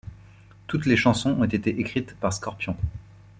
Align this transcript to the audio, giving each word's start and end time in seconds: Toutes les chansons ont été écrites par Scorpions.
Toutes 0.65 0.87
les 0.87 0.97
chansons 0.97 1.29
ont 1.39 1.43
été 1.47 1.79
écrites 1.79 2.15
par 2.17 2.33
Scorpions. 2.33 2.75